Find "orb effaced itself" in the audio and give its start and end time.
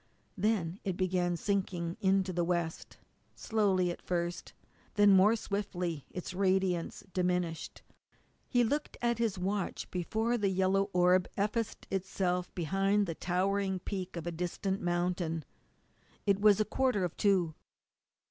10.91-12.51